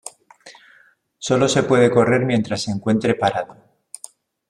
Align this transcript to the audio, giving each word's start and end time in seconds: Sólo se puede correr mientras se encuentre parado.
Sólo 1.19 1.47
se 1.47 1.61
puede 1.61 1.91
correr 1.91 2.25
mientras 2.25 2.63
se 2.63 2.71
encuentre 2.71 3.13
parado. 3.13 3.55